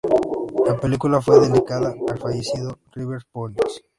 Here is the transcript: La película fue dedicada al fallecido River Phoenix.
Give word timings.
La 0.65 0.75
película 0.79 1.21
fue 1.21 1.41
dedicada 1.41 1.93
al 2.11 2.17
fallecido 2.17 2.79
River 2.93 3.21
Phoenix. 3.31 3.83